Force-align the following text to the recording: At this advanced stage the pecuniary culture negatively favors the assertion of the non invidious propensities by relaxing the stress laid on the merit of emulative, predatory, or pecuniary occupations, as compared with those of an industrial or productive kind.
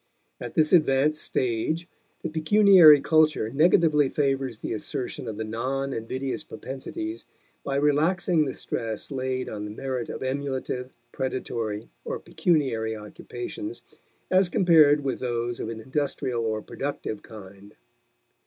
At 0.39 0.55
this 0.55 0.73
advanced 0.73 1.21
stage 1.21 1.87
the 2.23 2.29
pecuniary 2.29 3.01
culture 3.01 3.51
negatively 3.51 4.09
favors 4.09 4.57
the 4.57 4.73
assertion 4.73 5.27
of 5.27 5.37
the 5.37 5.43
non 5.43 5.93
invidious 5.93 6.41
propensities 6.43 7.23
by 7.63 7.75
relaxing 7.75 8.45
the 8.45 8.55
stress 8.55 9.11
laid 9.11 9.47
on 9.47 9.63
the 9.63 9.69
merit 9.69 10.09
of 10.09 10.23
emulative, 10.23 10.89
predatory, 11.11 11.87
or 12.03 12.17
pecuniary 12.17 12.95
occupations, 12.95 13.83
as 14.31 14.49
compared 14.49 15.03
with 15.03 15.19
those 15.19 15.59
of 15.59 15.69
an 15.69 15.79
industrial 15.79 16.43
or 16.45 16.63
productive 16.63 17.21
kind. 17.21 17.75